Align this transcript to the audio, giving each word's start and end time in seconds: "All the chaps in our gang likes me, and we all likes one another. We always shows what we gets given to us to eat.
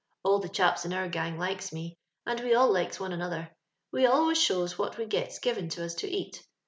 "All 0.25 0.39
the 0.39 0.49
chaps 0.49 0.83
in 0.83 0.93
our 0.93 1.07
gang 1.07 1.37
likes 1.37 1.71
me, 1.71 1.95
and 2.25 2.39
we 2.39 2.55
all 2.55 2.73
likes 2.73 2.99
one 2.99 3.13
another. 3.13 3.51
We 3.91 4.07
always 4.07 4.41
shows 4.41 4.75
what 4.75 4.97
we 4.97 5.05
gets 5.05 5.37
given 5.37 5.69
to 5.69 5.85
us 5.85 5.93
to 5.93 6.07
eat. 6.09 6.43